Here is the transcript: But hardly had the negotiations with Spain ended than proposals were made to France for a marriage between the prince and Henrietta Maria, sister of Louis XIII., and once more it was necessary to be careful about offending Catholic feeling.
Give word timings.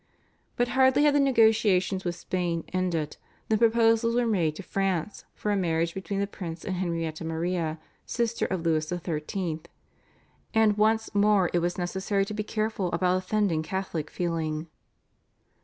But 0.55 0.69
hardly 0.69 1.03
had 1.03 1.13
the 1.13 1.19
negotiations 1.19 2.03
with 2.03 2.15
Spain 2.15 2.63
ended 2.73 3.17
than 3.49 3.59
proposals 3.59 4.15
were 4.15 4.25
made 4.25 4.55
to 4.55 4.63
France 4.63 5.25
for 5.35 5.51
a 5.51 5.55
marriage 5.55 5.93
between 5.93 6.19
the 6.19 6.25
prince 6.25 6.65
and 6.65 6.77
Henrietta 6.77 7.23
Maria, 7.23 7.77
sister 8.07 8.47
of 8.47 8.61
Louis 8.65 8.89
XIII., 8.89 9.59
and 10.55 10.75
once 10.75 11.13
more 11.13 11.51
it 11.53 11.59
was 11.59 11.77
necessary 11.77 12.25
to 12.25 12.33
be 12.33 12.41
careful 12.41 12.91
about 12.93 13.17
offending 13.17 13.61
Catholic 13.61 14.09
feeling. 14.09 14.65